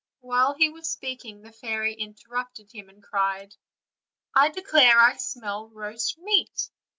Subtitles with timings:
[0.21, 3.53] While he was speaking the fairy interrupted him, and cried:
[4.33, 6.71] "I declare I smell roast meat."